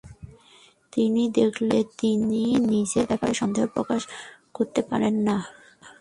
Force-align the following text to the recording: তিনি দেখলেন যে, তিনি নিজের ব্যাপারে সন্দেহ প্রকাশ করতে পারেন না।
তিনি 0.93 1.23
দেখলেন 1.31 1.69
যে, 1.71 1.91
তিনি 1.97 2.41
নিজের 2.67 3.03
ব্যাপারে 3.07 3.33
সন্দেহ 3.33 3.63
প্রকাশ 3.65 4.01
করতে 4.53 4.81
পারেন 4.81 5.15
না। 5.27 5.37